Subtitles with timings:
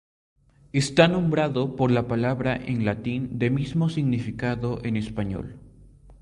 [0.73, 5.59] Está nombrado por la palabra en latín de mismo significado en español.